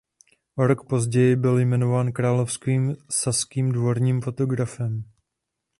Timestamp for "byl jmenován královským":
1.35-2.95